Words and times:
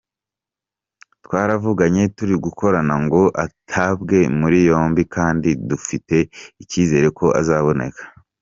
Twaravuganye, 1.23 2.03
turi 2.15 2.35
gukorana 2.45 2.95
ngo 3.05 3.21
atabwe 3.45 4.17
muri 4.39 4.57
yombi 4.69 5.03
kandi 5.15 5.49
dufite 5.69 6.17
icyizere 6.63 7.07
ko 7.17 7.25
azaboneka. 7.39 8.01